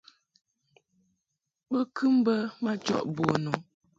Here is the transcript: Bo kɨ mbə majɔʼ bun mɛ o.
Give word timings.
Bo 1.69 1.79
kɨ 1.95 2.05
mbə 2.17 2.35
majɔʼ 2.63 2.99
bun 3.15 3.37
mɛ 3.43 3.49
o. 3.55 3.57